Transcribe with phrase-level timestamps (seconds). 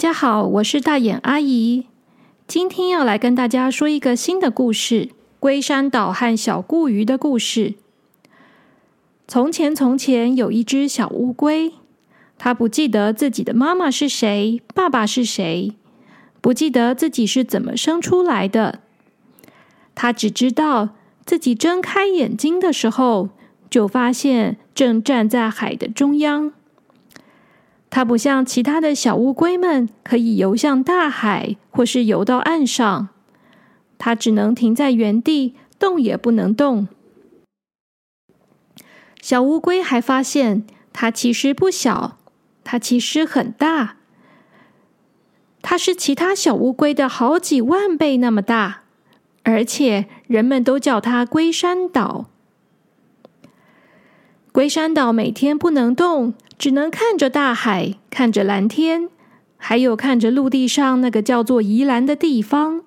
[0.00, 1.84] 大家好，我是大眼阿姨。
[2.46, 7.74] 今天要来跟大家说一个新的故事——龟山岛和小固鱼的故事。
[9.28, 11.74] 从前，从前有一只小乌龟，
[12.38, 15.74] 它不记得自己的妈妈是谁，爸爸是谁，
[16.40, 18.80] 不记得自己是怎么生出来的。
[19.94, 20.96] 它只知道
[21.26, 23.28] 自己睁开眼睛的时候，
[23.68, 26.54] 就发现正站在海的中央。
[27.90, 33.08] 它不像其他的小乌龟们，可以游向大海，或是游到岸上。
[33.98, 36.86] 它只能停在原地，动也不能动。
[39.20, 42.16] 小乌龟还发现，它其实不小，
[42.62, 43.96] 它其实很大。
[45.60, 48.84] 它是其他小乌龟的好几万倍那么大，
[49.42, 52.30] 而且人们都叫它龟山岛。
[54.52, 56.34] 龟山岛每天不能动。
[56.58, 59.08] 只能看着大海，看着蓝天，
[59.56, 62.82] 还有看着陆地上那个叫做宜兰的地方。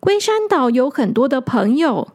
[0.00, 2.12] 龟山岛有很多的朋友，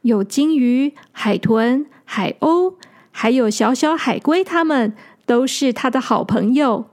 [0.00, 2.76] 有鲸鱼、海豚、海鸥，
[3.10, 4.94] 还有小小海龟，他们
[5.26, 6.86] 都是他的好朋友。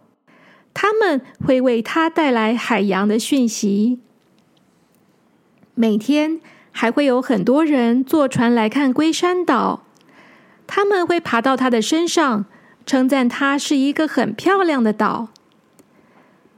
[0.73, 4.01] 他们会为他带来海洋的讯息。
[5.73, 6.41] 每天
[6.73, 9.84] 还会有很多人坐船来看龟山岛，
[10.67, 12.45] 他们会爬到他的身上。
[12.85, 15.29] 称赞它是一个很漂亮的岛。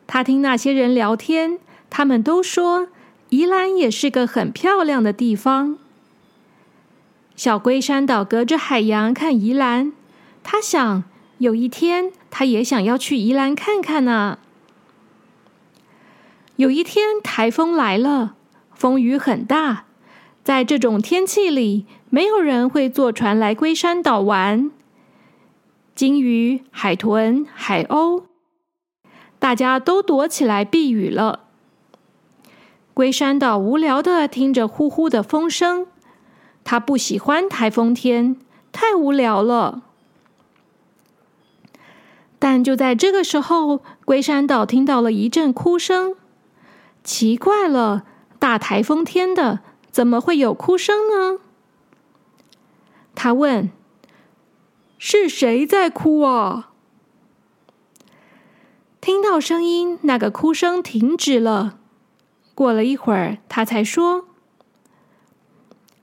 [0.07, 1.57] 他听那些人聊天，
[1.89, 2.89] 他们都说
[3.29, 5.77] 宜兰也是个很漂亮的地方。
[7.37, 9.93] 小龟山岛隔着海洋看宜兰，
[10.43, 11.05] 他想
[11.37, 14.39] 有一天他也想要去宜兰看看呢。
[16.57, 18.35] 有一天台风来了，
[18.75, 19.85] 风雨很大，
[20.43, 24.71] 在这种天气里，没有人会坐船来龟山岛玩。
[25.93, 28.23] 鲸鱼、海豚、海鸥，
[29.39, 31.41] 大家都躲起来避雨了。
[32.93, 35.87] 龟山岛无聊的听着呼呼的风声，
[36.63, 38.37] 他不喜欢台风天，
[38.71, 39.81] 太无聊了。
[42.39, 46.15] 但就在这个时候，龟山岛听到了一阵哭声。
[47.03, 48.05] 奇怪了，
[48.37, 51.39] 大台风天的，怎么会有哭声呢？
[53.17, 53.71] 他问。
[54.99, 56.69] 是谁在哭啊？
[59.01, 61.79] 听到声音，那个哭声停止了。
[62.53, 64.27] 过了一会儿，他才说：“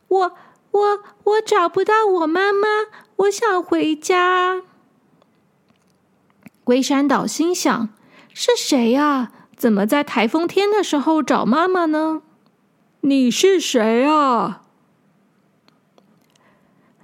[0.08, 0.32] 我、
[0.72, 2.66] 我、我找不到我妈妈，
[3.16, 4.62] 我想回家。”
[6.64, 7.90] 龟山岛心想
[8.34, 9.30] ：“是谁呀？
[9.56, 12.22] 怎么在台风天的时候找妈妈呢？”
[13.02, 14.63] 你是谁啊？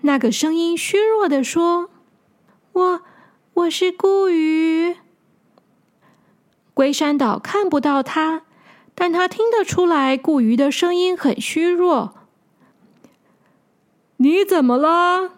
[0.03, 1.91] 那个声音虚弱的说
[2.72, 3.03] ：“我
[3.55, 4.97] 我是孤鱼。”
[6.72, 8.43] 龟山岛看不到他，
[8.94, 12.15] 但他听得出来，顾鱼的声音很虚弱。
[14.16, 15.33] 你怎么了？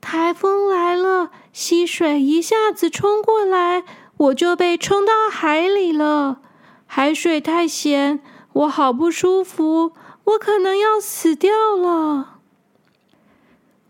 [0.00, 3.84] 台风来了，溪水一下子冲过来，
[4.16, 6.40] 我就被冲到海里了。
[6.86, 8.20] 海水太咸，
[8.52, 9.92] 我好不舒服。
[10.24, 12.38] 我可能要死掉了。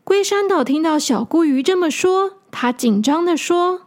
[0.03, 3.83] 龟山岛听到小孤鱼这么说，他紧张的说：“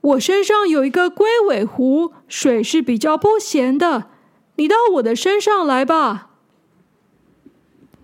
[0.00, 4.06] 我身上有一个龟尾湖，水是比较不咸的，
[4.56, 6.30] 你到我的身上来吧。”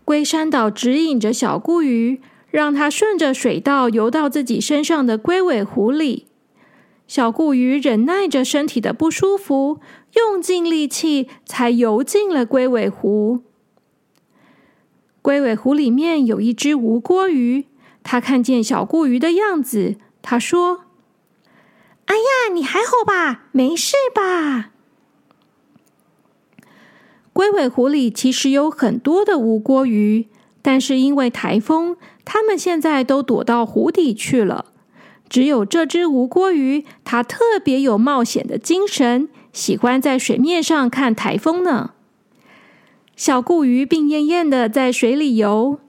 [0.05, 2.21] 龟山岛指引着小孤鱼，
[2.51, 6.29] 让它顺着水道游到自己身上的龟尾湖里。
[7.09, 9.81] 小顾鱼忍耐着身体的不舒服，
[10.17, 13.43] 用尽力气才游进了龟尾湖。
[15.23, 17.67] 龟尾湖里面有一只无锅鱼，
[18.03, 20.85] 它看见小顾鱼的样子，它说
[22.07, 23.47] ：“哎呀，你还好吧？
[23.53, 24.71] 没事吧？”
[27.33, 30.29] 龟尾湖里其实有很多的无锅鱼，
[30.63, 34.73] 但是因为台风，它们现在都躲到湖底去了。
[35.29, 41.93] 只有这只无锅鱼，它特别有冒险的精神，喜欢在水面上看台风呢。
[43.17, 45.81] 小顾鱼病恹恹的在水里游，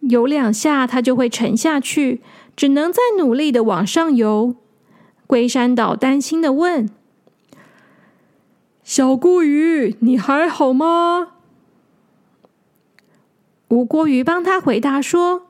[0.00, 2.20] 游两下它就会沉下去，
[2.56, 4.56] 只能再努力的往上游。
[5.28, 6.90] 龟山岛担心的问
[8.82, 11.34] ：“小顾鱼，你还好吗？”
[13.70, 15.46] 吴锅鱼帮他回答说。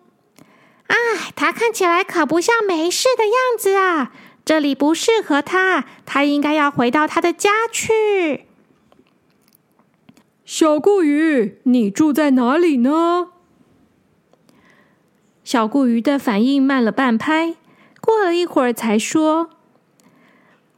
[0.88, 0.96] 哎，
[1.34, 4.12] 他看起来可不像没事的样子啊！
[4.44, 8.46] 这里不适合他，他应该要回到他的家去。
[10.44, 13.28] 小顾鱼，你住在哪里呢？
[15.44, 17.54] 小顾鱼的反应慢了半拍，
[18.00, 19.50] 过了一会儿才说：“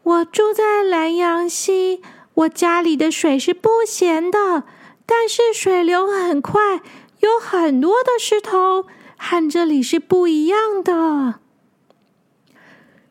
[0.02, 2.02] 我住在南阳溪，
[2.34, 4.64] 我家里的水是不咸的，
[5.06, 6.80] 但是水流很快，
[7.20, 11.40] 有很多的石头，和这里是不一样的。”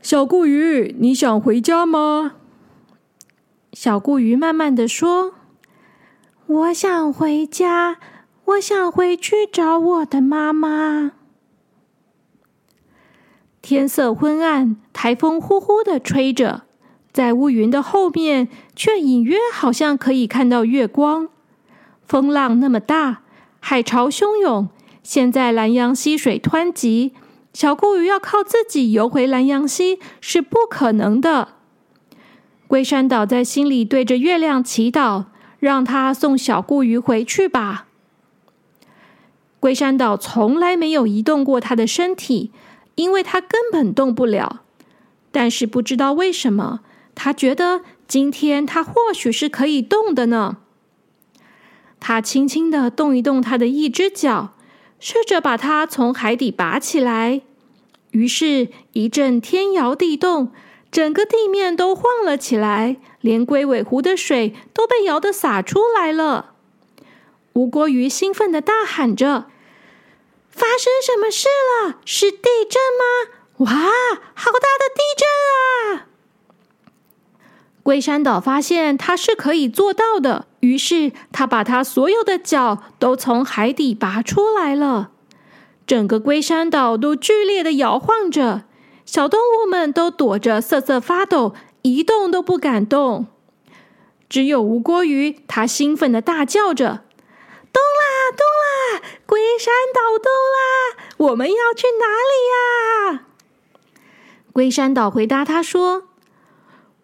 [0.03, 2.33] 小顾鱼，你想回家吗？
[3.71, 5.35] 小顾鱼慢慢的说
[6.45, 8.00] ：“我想回家，
[8.44, 11.13] 我想回去找我的妈妈。”
[13.63, 16.63] 天色昏暗，台风呼呼的吹着，
[17.13, 21.29] 在乌云的后面，却隐约好像可以看到月光。
[22.05, 23.21] 风浪那么大，
[23.61, 24.67] 海潮汹涌，
[25.01, 27.13] 现在南洋溪水湍急，
[27.53, 31.50] 小顾鱼要靠自己游回蓝洋溪是不可能的。
[32.67, 35.25] 龟山岛在心里对着月亮祈祷，
[35.59, 37.85] 让他送小顾鱼回去吧。
[39.59, 42.51] 龟山岛从来没有移动过他的身体，
[42.95, 44.61] 因为他根本动不了。
[45.31, 46.81] 但是不知道为什么，
[47.13, 50.57] 他觉得今天他或许是可以动的呢。
[52.00, 54.53] 他轻轻的动一动他的一只脚，
[55.05, 57.41] 试着把它从海底拔起来。
[58.11, 60.53] 于是，一阵天摇地动。
[60.89, 66.53] 整个地面都晃了起来，连龟尾湖的水都被摇得洒出来了。
[67.51, 69.47] 吴国鱼兴奋的大喊着
[70.50, 72.00] ：“发生什么事了？
[72.05, 73.65] 是地震吗？
[73.65, 73.71] 哇，
[74.33, 76.07] 好大的地震啊！”
[77.83, 85.12] 龟山岛发现它是可以做到的，于是他把他所有的脚都从海底拔出来了。
[85.85, 88.63] 整个龟山岛都剧烈的摇晃着。
[89.06, 93.27] 小动物们都躲着，瑟瑟发抖，一动都不敢动。
[94.29, 96.86] 只有吴锅鱼，它兴奋的大叫着
[97.74, 99.03] ：“动啦，动啦！
[99.25, 101.06] 龟山岛动啦！
[101.18, 103.25] 我们要去哪里呀？”
[104.53, 106.03] 龟山岛回答他说：“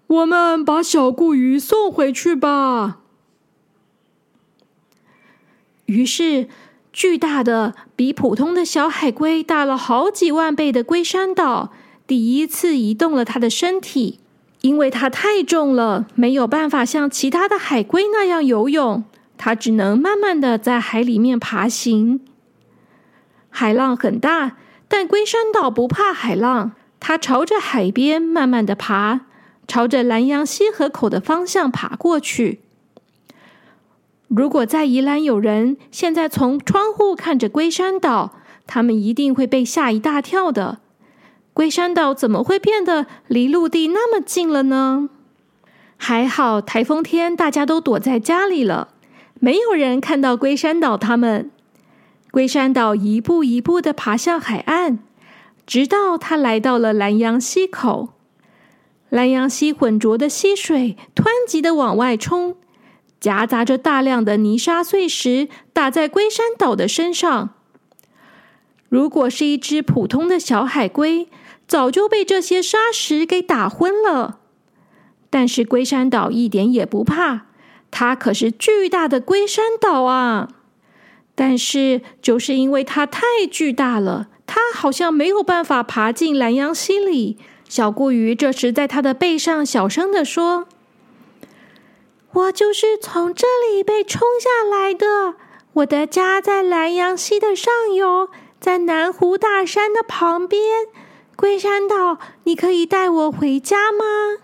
[0.10, 3.00] 我们把小顾鱼送回去吧。”
[5.86, 6.48] 于是，
[6.94, 11.72] 巨大的、比普通的小海龟大了好几万倍的龟山岛。
[12.06, 14.20] 第一次移动了他的身体，
[14.62, 19.04] 因为它太重了，没有办法像其他的海龟那样游泳，
[19.38, 22.22] 它只能慢慢的在海里面爬行。
[23.52, 24.58] 海浪很大，
[24.88, 29.22] 但龟山岛不怕海浪，它朝着海边慢慢的爬，
[29.70, 32.60] 朝着南洋溪河口的方向爬过去。
[34.28, 38.34] 如果在宜兰有人现在从窗户看着龟山岛，
[38.66, 40.80] 他们一定会被吓一大跳的。
[41.54, 45.10] 龟山岛怎么会变得离陆地那么近了呢？
[45.98, 48.90] 还好台风天大家都躲在家里了，
[49.40, 50.98] 没有人看到龟山岛。
[50.98, 51.52] 他们
[52.32, 55.00] 龟山岛一步一步的爬向海岸，
[55.68, 58.14] 直到它来到了南洋溪口。
[59.10, 62.56] 蓝洋溪浑浊的溪水湍急的往外冲，
[63.20, 67.50] 夹杂着大量的泥沙碎石打在龟山岛的身上。
[68.88, 71.28] 如果是一只普通的小海龟，
[71.68, 74.40] 早就被这些沙石给打昏了，
[75.30, 77.48] 但是龟山岛一点也不怕，
[77.92, 80.50] 它可是巨大的龟山岛啊！
[81.36, 87.38] 但是就是因为它太巨大了，它好像没有办法爬进蓝洋溪里。
[87.70, 90.68] 小顾鱼这时在它的背上小声的说
[92.34, 95.36] ：“我就是从这里被冲下来的，
[95.74, 100.62] 我的家在南洋溪的上游，在南湖大山的旁边。”
[101.38, 104.40] 龟山岛，你可以带我回家吗？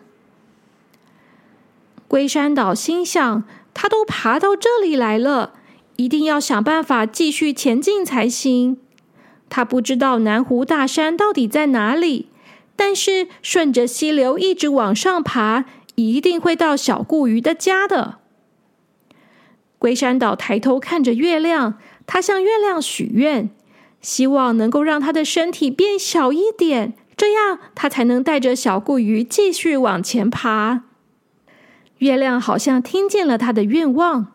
[2.07, 5.55] 龟山岛心想：他都爬到这里来了，
[5.97, 8.77] 一定要想办法继续前进才行。
[9.49, 12.29] 他不知道南湖大山到底在哪里，
[12.75, 15.65] 但是顺着溪流一直往上爬，
[15.95, 18.19] 一定会到小顾鱼的家的。
[19.77, 23.49] 龟山岛抬头看着月亮，他向月亮许愿。
[24.01, 30.83] 希望能够让他的身体变小一点，这样他才能带着小顾鱼继续往前爬。
[31.97, 34.33] 月亮好像听见了他的愿望。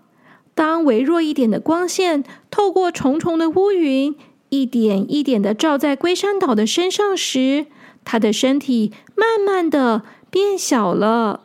[0.56, 4.16] 当微弱一点的光线透过重重的乌云，
[4.50, 7.66] 一点一点的照在龟山岛的身上时，
[8.04, 11.44] 他的身体慢慢的变小了，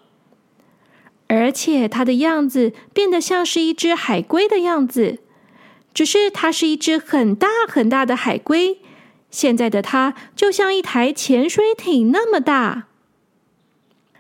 [1.28, 5.20] 而且他的样子变得像是一只海龟的样子。
[5.94, 8.80] 只是它是一只很大很大的海龟，
[9.32, 12.88] 现在的它就像一台潜水艇那么大。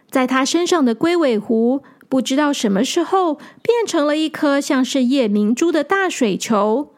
[0.09, 6.94] 在它身上的龟尾湖，不知道什么时候变成了一颗像是夜明珠的大水球。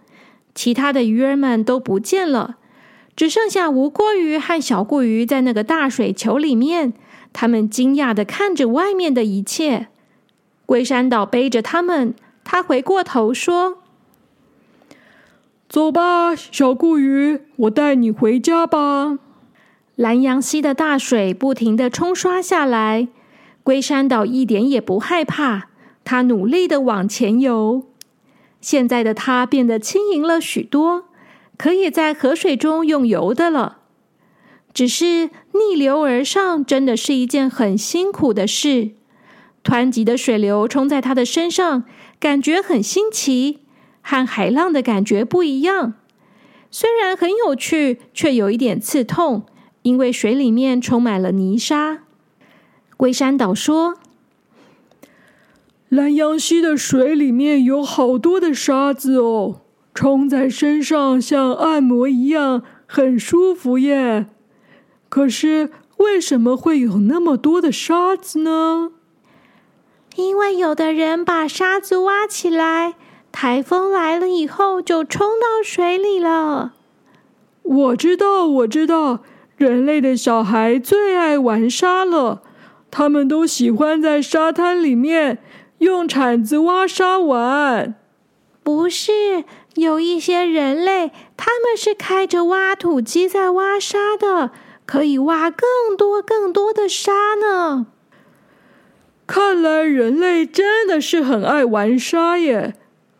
[0.57, 2.57] 其他的鱼儿们都不见了，
[3.15, 6.93] 只剩下无锅鱼和小顾鱼在那个大水球里面。
[7.31, 9.89] 他们惊讶的看着外面的一切。
[10.65, 13.77] 龟山岛背着他们，他回过头说
[15.69, 19.19] ：“走吧，小顾鱼，我带你回家吧。”
[19.95, 23.07] 蓝洋溪的大水不停的冲刷下来，
[23.61, 25.69] 龟山岛一点也不害怕，
[26.03, 27.85] 他努力的往前游。
[28.61, 31.05] 现在的他变得轻盈了许多，
[31.57, 33.79] 可以在河水中用游的了。
[34.73, 38.91] 只是逆流而上真的是一件很辛苦的事，
[39.63, 41.83] 湍急的水流冲在他的身上，
[42.19, 43.59] 感觉很新奇，
[44.01, 45.93] 和海浪的感觉不一样。
[46.69, 49.45] 虽然很有趣，却有一点刺痛。
[49.83, 51.99] 因为水里面充满了泥沙，
[52.97, 53.95] 龟山岛说
[55.89, 59.61] ：“蓝阳溪的水里面有好多的沙子哦，
[59.93, 64.27] 冲在身上像按摩一样，很舒服耶。
[65.07, 68.91] 可是为什么会有那么多的沙子呢？
[70.15, 72.95] 因为有的人把沙子挖起来，
[73.31, 76.73] 台风来了以后就冲到水里了。
[77.63, 79.19] 我知道，我知道。”
[79.57, 82.43] 人类的小孩最爱玩沙了，
[82.91, 85.39] 他们都喜欢在沙滩里面
[85.79, 87.95] 用铲子挖沙玩。
[88.63, 94.51] 不是，有一些人类，他们是开着挖土机在挖沙的，
[94.85, 97.87] 可以挖更多更多的沙呢。
[99.25, 102.75] 看来人类真的是很爱玩沙耶。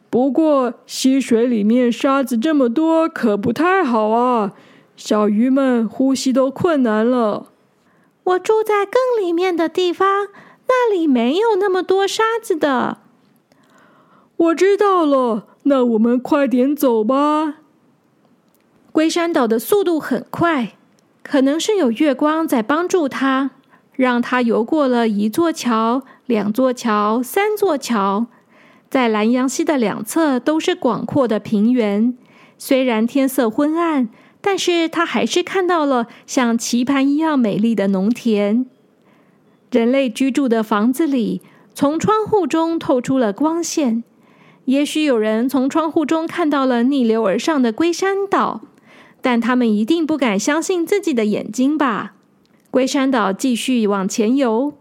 [0.10, 4.54] 不过溪水里面沙子这么多，可不太好啊。
[4.96, 7.52] 小鱼们呼吸都困难了。
[8.24, 10.28] 我住在更里面的地方，
[10.68, 12.98] 那里没有那么多沙子的。
[14.36, 17.56] 我知道了，那我们快点走吧。
[18.92, 20.74] 龟山岛的速度很快，
[21.24, 23.52] 可能是有月光在帮助他，
[23.94, 28.28] 让他游过了一座桥、两座桥、三座桥。
[28.90, 32.18] 在蓝阳溪的两侧都是广阔的平原，
[32.58, 34.10] 虽然天色昏暗。
[34.40, 38.68] 但是他还是看到了像棋盘一样美丽的农田。
[39.72, 41.42] 人类居住的房子里，
[41.74, 44.04] 从窗户中透出了光线。
[44.66, 48.62] 也许有人从窗户中看到了逆流而上的龟山岛，
[49.22, 52.14] 但他们一定不敢相信自己的眼睛吧？
[52.70, 54.74] 龟山岛继续往前游，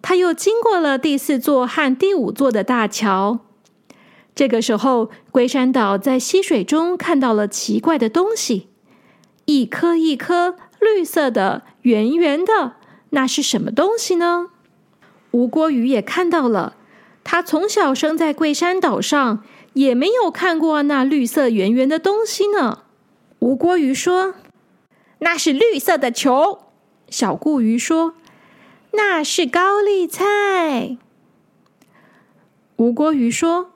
[0.00, 3.40] 他又经过了第四座和第五座的大桥。
[4.34, 8.68] 这个时候，龟山岛在溪水中看到了奇怪的东西。
[9.44, 12.76] 一颗一颗绿色的、圆圆的，
[13.14, 14.48] 那是什么东西呢？
[15.32, 16.76] 吴郭鱼也看到了。
[17.24, 22.84] 他从小生在桂山岛上，也没有看过那绿色圆圆的东西呢。
[23.38, 24.34] 吴郭鱼说
[25.20, 26.60] ：“那是绿色的球。”
[27.08, 28.14] 小顾鱼说
[28.92, 30.96] ：“那是高丽菜。”
[32.76, 33.72] 吴郭鱼说：“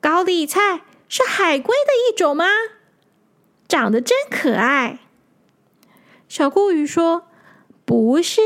[0.00, 2.46] 高丽菜是海龟的一种吗？”
[3.68, 4.98] 长得真可爱，
[6.28, 7.28] 小顾鱼说
[7.90, 8.40] ：“不是，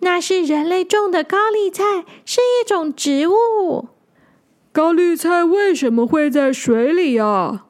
[0.00, 3.86] 那是人类种的高丽菜，是一种植物。
[4.72, 7.66] 高丽菜为什么会在水里啊？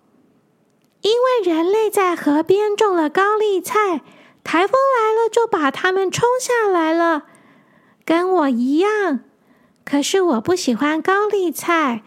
[1.02, 4.00] 因为人类在河边种了高丽菜，
[4.42, 7.24] 台风来了就把它们冲下来了，
[8.06, 9.20] 跟我一样。
[9.84, 12.02] 可是我不喜欢高丽菜，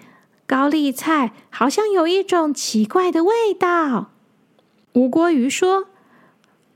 [0.48, 4.10] 高丽菜好像有一种奇怪的味道。”
[4.94, 5.90] 吴国鱼说：“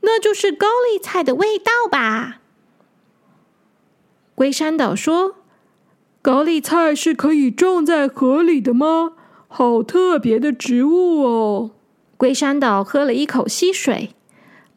[0.08, 2.40] 那就是高丽菜的味道吧？”
[4.34, 5.36] 龟山岛说
[6.22, 9.12] ：“高丽菜是可以种在河里的吗？
[9.48, 11.72] 好特别的植物哦！”
[12.16, 14.14] 龟山岛喝了一口溪水，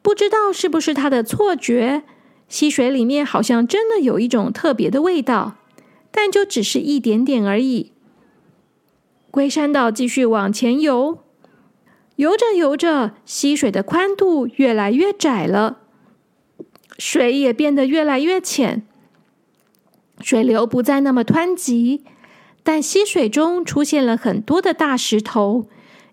[0.01, 2.03] 不知道是不是他的错觉，
[2.49, 5.55] 溪水里面好像真的有一种特别的味道，
[6.11, 7.93] 但就只是一点点而已。
[9.31, 11.19] 龟山岛继续往前游。
[12.21, 15.79] 游着游着，溪水的宽度越来越窄了，
[16.99, 18.83] 水也变得越来越浅，
[20.21, 22.03] 水流不再那么湍急，
[22.61, 25.65] 但溪水中出现了很多的大石头，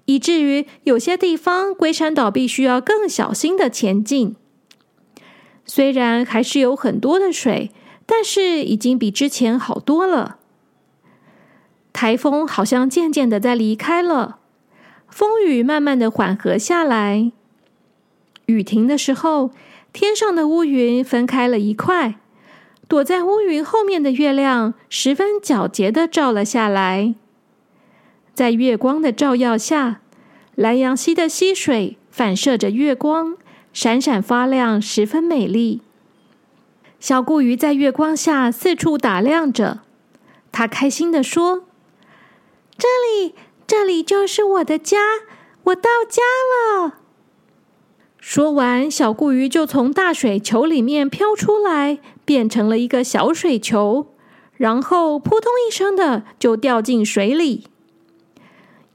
[0.06, 4.34] 以至于有些地方龟山岛必须要更小心的前进。
[5.66, 7.70] 虽然还是有很多的水，
[8.06, 10.38] 但是已经比之前好多了。
[11.92, 14.37] 台风好像渐渐的在离开了。
[15.08, 17.32] 风雨慢慢的缓和下来，
[18.46, 19.50] 雨停的时候，
[19.92, 22.14] 天上的乌云分开了一块，
[22.86, 27.14] 躲在乌云后面的月亮十分皎洁的照了下来。
[28.34, 30.00] 在月光的照耀下，
[30.54, 33.36] 蓝阳溪的溪水反射着月光，
[33.72, 35.80] 闪闪发亮，十分美丽。
[37.00, 39.80] 小顾鱼在月光下四处打量着，
[40.52, 41.64] 他开心地说
[42.78, 43.34] ：“这里，
[43.68, 44.98] 这里就是我的家，
[45.62, 46.94] 我到家了。”
[48.18, 54.08] 说完，小顾鱼就从大水球里面飘出来，变成了一个小水球，
[54.56, 57.68] 然后扑通一声的就掉进水里，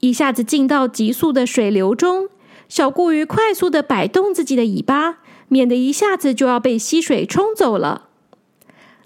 [0.02, 2.28] 一下子进到急速的水流中。
[2.68, 5.20] 小顾鱼快速的摆动自己的尾巴。
[5.50, 8.10] 免得一下子就要被溪水冲走了。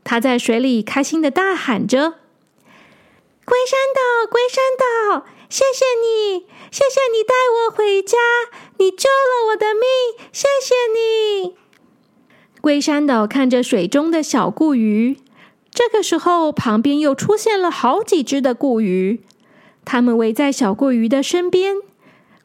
[0.05, 2.11] 他在水里开心的大喊着
[3.43, 8.17] ：“龟山岛，龟山岛，谢谢你，谢谢你带我回家，
[8.77, 11.55] 你救了我的命，谢谢你！”
[12.61, 15.17] 龟山岛看着水中的小固鱼，
[15.71, 19.21] 这个时候旁边又出现了好几只的固鱼，
[19.85, 21.75] 它们围在小固鱼的身边。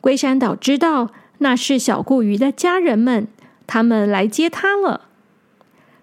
[0.00, 3.28] 龟山岛知道那是小固鱼的家人们。
[3.64, 5.09] 他们来接他了。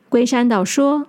[0.07, 1.05] 龟山岛说：“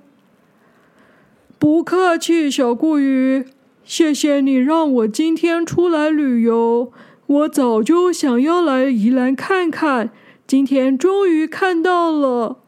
[1.59, 3.47] 不客气，小固鱼，
[3.91, 6.93] 谢谢你让我今天出来旅游。
[7.27, 10.13] 我早就想要来宜兰看看，
[10.47, 12.59] 今天终于看到了。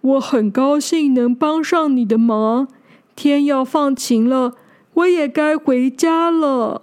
[0.00, 2.66] 我很高兴能帮上你的忙。
[3.14, 4.56] 天要放晴了，
[4.94, 6.82] 我也该回家了。”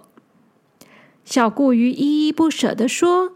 [1.26, 3.32] 小顾鱼依依不舍地说。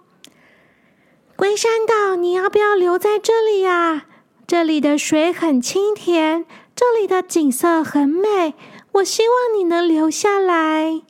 [1.36, 4.06] 龟山岛，你要不要留在这里呀？
[4.46, 8.54] 这里的水很清甜，这里的景色很美。
[8.92, 11.02] 我希望你能留下来。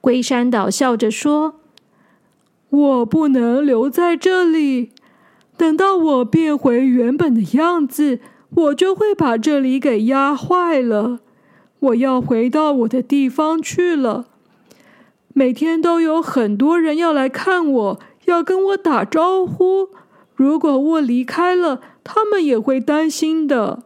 [0.00, 1.60] 龟山岛笑着说
[2.70, 4.92] ：“我不能留在这里。
[5.56, 8.20] 等到我变回原本的样子，
[8.54, 11.20] 我就会把这里给压坏了。
[11.80, 14.26] 我要回到我的地方去了。
[15.32, 19.90] 每天都有很多人要来看我。”要跟我打招呼，
[20.34, 23.82] 如果我离开了，他们也会担心的。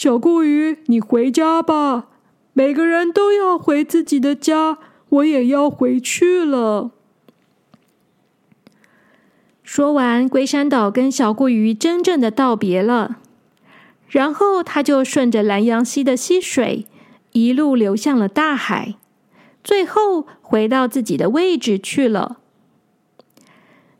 [0.00, 2.06] 小顾鱼，你回家吧。
[2.54, 4.78] 每个人都要回自己的家，
[5.10, 6.92] 我也要回去了。
[9.62, 13.18] 说完，龟山岛跟小顾鱼真正的道别了，
[14.08, 16.86] 然后他就顺着南洋溪的溪水，
[17.32, 18.94] 一路流向了大海，
[19.62, 22.38] 最后回到自己的位置去了。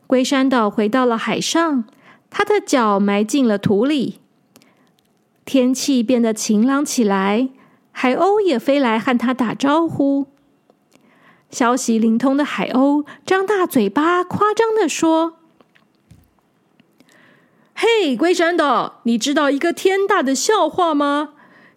[0.06, 1.84] 龟山岛回到了海上，
[2.30, 4.19] 他的脚埋进了土里。
[5.52, 7.48] 天气变得晴朗起来，
[7.90, 10.28] 海鸥也飞来和他打招呼。
[11.50, 15.38] 消息灵通的海鸥张大嘴巴，夸张的说
[17.74, 21.30] ：“嘿，龟山岛，你知道一个天大的笑话吗？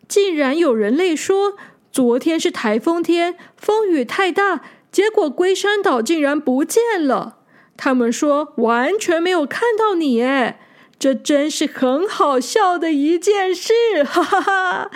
[0.08, 1.58] 竟然有人类说
[1.92, 7.40] 昨天是台风天，风雨太大，结果龟山岛竟然不见了。”
[7.76, 10.60] 他们说完全没有看到你，哎，
[11.04, 13.74] 这真是很好笑的一件事，
[14.08, 14.92] 哈哈哈！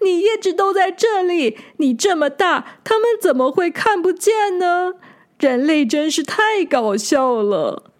[0.00, 4.94] 你一直都在这里，你这么大，他们怎么会看不见呢？
[5.38, 7.92] 人类真是太搞笑了。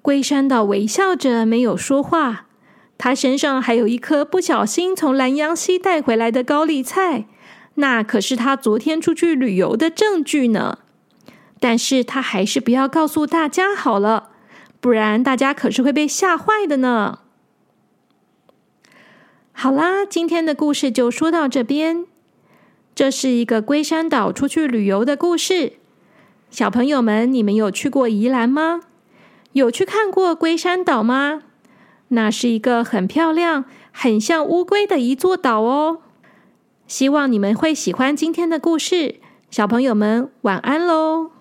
[0.00, 2.46] 龟山岛微笑着没有说话，
[2.96, 7.26] 他身上还有一颗不小心从蓝洋溪带回来的高丽菜，
[7.74, 10.78] 那可是他昨天出去旅游的证据呢。
[11.58, 14.30] 但是他还是不要告诉大家好了，
[14.86, 17.18] 不然大家可是会被吓坏的呢。
[19.50, 22.06] 好啦，今天的故事就说到这边。
[22.94, 25.72] 这是一个龟山岛出去旅游的故事。
[26.50, 28.82] 小朋友们，你们有去过宜兰吗？
[29.54, 31.42] 有去看过龟山岛吗？
[32.10, 35.98] 那是一个很漂亮、很像乌龟的一座岛哦。
[36.86, 39.16] 希望你们会喜欢今天的故事。
[39.50, 41.32] 小朋友们，晚安喽！